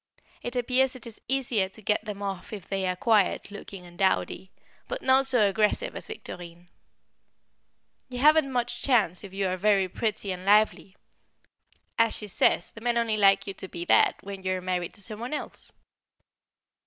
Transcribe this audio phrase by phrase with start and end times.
[0.41, 3.99] It appears it is easier to get them off if they are quiet looking and
[3.99, 4.49] dowdy,
[4.87, 6.69] but not so aggressive as Victorine.
[8.09, 10.95] You haven't much chance if you are very pretty and lively;
[11.99, 14.95] as she says, the men only like you to be that when you are married
[14.95, 15.71] to some one else.